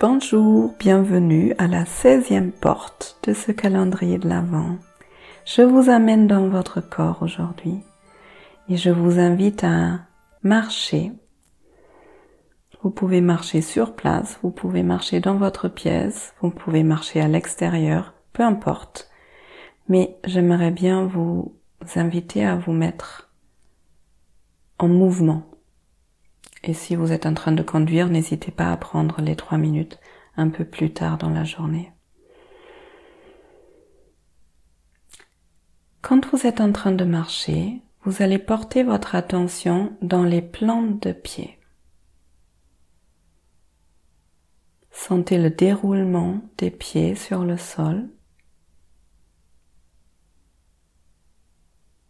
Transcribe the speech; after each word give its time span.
Bonjour, 0.00 0.72
bienvenue 0.78 1.52
à 1.58 1.66
la 1.66 1.84
16e 1.84 2.52
porte 2.52 3.18
de 3.24 3.34
ce 3.34 3.52
calendrier 3.52 4.16
de 4.16 4.30
l'Avent. 4.30 4.78
Je 5.44 5.60
vous 5.60 5.90
amène 5.90 6.26
dans 6.26 6.48
votre 6.48 6.80
corps 6.80 7.18
aujourd'hui 7.20 7.80
et 8.70 8.78
je 8.78 8.88
vous 8.88 9.18
invite 9.18 9.62
à 9.62 9.98
marcher. 10.42 11.12
Vous 12.80 12.88
pouvez 12.88 13.20
marcher 13.20 13.60
sur 13.60 13.94
place, 13.94 14.38
vous 14.42 14.50
pouvez 14.50 14.82
marcher 14.82 15.20
dans 15.20 15.36
votre 15.36 15.68
pièce, 15.68 16.32
vous 16.40 16.50
pouvez 16.50 16.82
marcher 16.82 17.20
à 17.20 17.28
l'extérieur, 17.28 18.14
peu 18.32 18.42
importe. 18.42 19.10
Mais 19.90 20.16
j'aimerais 20.24 20.70
bien 20.70 21.04
vous 21.04 21.54
inviter 21.94 22.46
à 22.46 22.56
vous 22.56 22.72
mettre 22.72 23.30
en 24.78 24.88
mouvement 24.88 25.49
et 26.62 26.74
si 26.74 26.94
vous 26.94 27.12
êtes 27.12 27.26
en 27.26 27.34
train 27.34 27.52
de 27.52 27.62
conduire, 27.62 28.08
n'hésitez 28.08 28.50
pas 28.50 28.70
à 28.70 28.76
prendre 28.76 29.20
les 29.22 29.36
trois 29.36 29.58
minutes 29.58 29.98
un 30.36 30.50
peu 30.50 30.64
plus 30.64 30.92
tard 30.92 31.18
dans 31.18 31.30
la 31.30 31.44
journée. 31.44 31.92
Quand 36.02 36.26
vous 36.26 36.46
êtes 36.46 36.60
en 36.60 36.72
train 36.72 36.92
de 36.92 37.04
marcher, 37.04 37.82
vous 38.04 38.22
allez 38.22 38.38
porter 38.38 38.82
votre 38.82 39.14
attention 39.14 39.96
dans 40.02 40.24
les 40.24 40.42
plantes 40.42 41.02
de 41.02 41.12
pied. 41.12 41.58
Sentez 44.90 45.38
le 45.38 45.50
déroulement 45.50 46.42
des 46.58 46.70
pieds 46.70 47.14
sur 47.14 47.44
le 47.44 47.56
sol. 47.56 48.08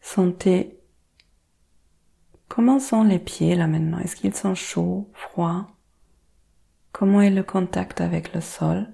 Sentez 0.00 0.81
Comment 2.54 2.80
sont 2.80 3.02
les 3.02 3.18
pieds 3.18 3.54
là 3.54 3.66
maintenant? 3.66 3.98
Est-ce 4.00 4.14
qu'ils 4.14 4.34
sont 4.34 4.54
chauds, 4.54 5.08
froids? 5.14 5.68
Comment 6.92 7.22
est 7.22 7.30
le 7.30 7.42
contact 7.42 8.02
avec 8.02 8.34
le 8.34 8.42
sol? 8.42 8.92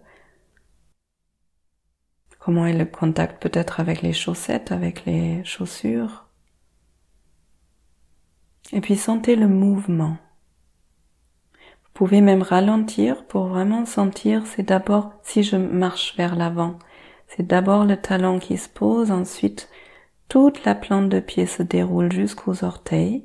Comment 2.39 2.67
est 2.67 2.79
le 2.79 2.85
contact 2.85 3.43
peut-être 3.43 3.81
avec 3.81 4.01
les 4.01 4.13
chaussettes, 4.13 4.71
avec 4.71 5.05
les 5.07 5.43
chaussures? 5.43 6.29
Et 8.71 8.81
puis 8.81 8.97
sentez 8.97 9.35
le 9.35 9.49
mouvement. 9.49 10.19
Vous 11.57 11.91
pouvez 11.95 12.21
même 12.21 12.43
ralentir 12.43 13.27
pour 13.27 13.49
vraiment 13.49 13.87
sentir, 13.87 14.47
c'est 14.47 14.69
d'abord 14.69 15.15
si 15.25 15.43
je 15.43 15.57
marche 15.57 16.17
vers 16.17 16.37
l'avant, 16.37 16.79
c'est 17.27 17.49
d'abord 17.49 17.85
le 17.85 17.97
talon 17.97 18.39
qui 18.39 18.57
se 18.57 18.69
pose, 18.69 19.11
ensuite 19.11 19.69
toute 20.29 20.65
la 20.65 20.77
plante 20.77 21.09
de 21.09 21.19
pied 21.19 21.47
se 21.47 21.65
déroule 21.65 22.13
jusqu'aux 22.13 22.63
orteils. 22.63 23.25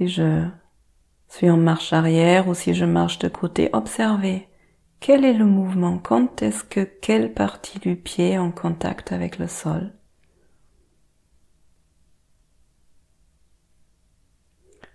Si 0.00 0.08
je 0.08 0.48
suis 1.28 1.50
en 1.50 1.58
marche 1.58 1.92
arrière 1.92 2.48
ou 2.48 2.54
si 2.54 2.72
je 2.72 2.86
marche 2.86 3.18
de 3.18 3.28
côté, 3.28 3.68
observez 3.74 4.48
quel 4.98 5.26
est 5.26 5.34
le 5.34 5.44
mouvement, 5.44 5.98
quand 5.98 6.40
est-ce 6.40 6.64
que 6.64 6.80
quelle 6.80 7.34
partie 7.34 7.78
du 7.80 7.96
pied 7.96 8.30
est 8.30 8.38
en 8.38 8.50
contact 8.50 9.12
avec 9.12 9.36
le 9.36 9.46
sol. 9.46 9.92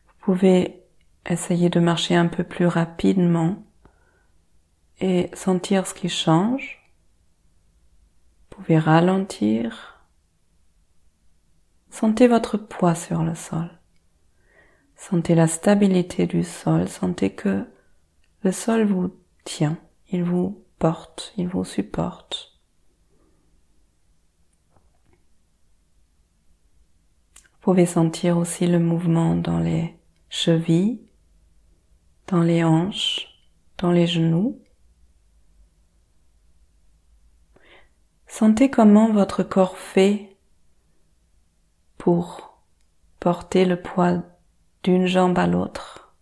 Vous 0.07 0.33
pouvez 0.33 0.81
essayer 1.29 1.69
de 1.69 1.79
marcher 1.79 2.15
un 2.15 2.27
peu 2.27 2.43
plus 2.43 2.65
rapidement 2.65 3.63
et 5.01 5.29
sentir 5.35 5.85
ce 5.85 5.93
qui 5.93 6.09
change. 6.09 6.91
Vous 8.49 8.63
pouvez 8.63 8.79
ralentir. 8.79 10.03
Sentez 11.91 12.27
votre 12.27 12.57
poids 12.57 12.95
sur 12.95 13.21
le 13.21 13.35
sol. 13.35 13.74
Sentez 14.95 15.35
la 15.35 15.47
stabilité 15.47 16.25
du 16.25 16.43
sol, 16.43 16.87
sentez 16.87 17.33
que 17.33 17.65
le 18.43 18.51
sol 18.51 18.85
vous 18.85 19.13
tient, 19.43 19.77
il 20.09 20.23
vous 20.23 20.63
porte, 20.79 21.33
il 21.37 21.47
vous 21.47 21.65
supporte. 21.65 22.59
Vous 27.35 27.71
pouvez 27.71 27.85
sentir 27.85 28.37
aussi 28.37 28.67
le 28.67 28.79
mouvement 28.79 29.35
dans 29.35 29.59
les 29.59 29.97
chevilles, 30.29 31.01
dans 32.27 32.41
les 32.41 32.63
hanches, 32.63 33.27
dans 33.77 33.91
les 33.91 34.07
genoux. 34.07 34.61
Sentez 38.27 38.69
comment 38.69 39.11
votre 39.11 39.43
corps 39.43 39.77
fait 39.77 40.37
pour 41.97 42.61
porter 43.19 43.65
le 43.65 43.81
poids 43.81 44.21
d'une 44.85 45.07
jambe 45.07 45.39
à 45.39 45.47
l'autre. 45.47 46.13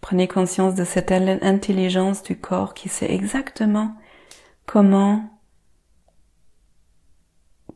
Prenez 0.00 0.26
conscience 0.26 0.74
de 0.74 0.84
cette 0.84 1.12
intelligence 1.12 2.22
du 2.22 2.38
corps 2.38 2.72
qui 2.72 2.88
sait 2.88 3.12
exactement 3.12 3.94
comment, 4.64 5.38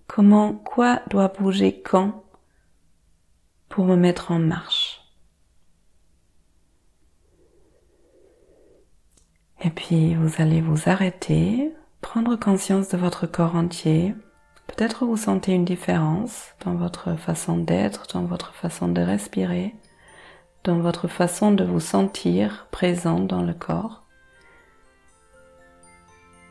comment, 0.06 0.54
quoi 0.54 1.03
doit 1.10 1.28
bouger 1.28 1.82
quand 1.82 2.25
pour 3.69 3.84
me 3.84 3.94
mettre 3.94 4.32
en 4.32 4.38
marche. 4.38 5.03
Et 9.62 9.71
puis 9.71 10.15
vous 10.15 10.41
allez 10.41 10.62
vous 10.62 10.88
arrêter, 10.88 11.75
prendre 12.00 12.37
conscience 12.37 12.88
de 12.88 12.97
votre 12.97 13.27
corps 13.27 13.54
entier. 13.54 14.15
Peut-être 14.66 15.04
vous 15.04 15.19
sentez 15.19 15.53
une 15.53 15.66
différence 15.66 16.54
dans 16.65 16.75
votre 16.75 17.16
façon 17.16 17.59
d'être, 17.59 18.06
dans 18.15 18.25
votre 18.25 18.54
façon 18.54 18.88
de 18.88 19.03
respirer 19.03 19.75
dans 20.66 20.81
votre 20.81 21.06
façon 21.06 21.53
de 21.53 21.62
vous 21.62 21.78
sentir 21.78 22.66
présent 22.72 23.21
dans 23.21 23.43
le 23.43 23.54
corps. 23.54 24.03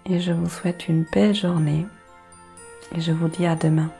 Et 0.06 0.22
je 0.22 0.31
vous 0.31 0.48
souhaite 0.48 0.88
une 0.88 1.06
belle 1.12 1.36
journée 1.36 1.86
et 2.96 3.02
je 3.02 3.12
vous 3.12 3.28
dis 3.28 3.46
à 3.46 3.56
demain. 3.56 3.92